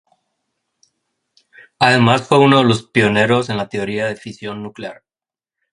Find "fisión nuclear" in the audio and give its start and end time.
4.15-5.03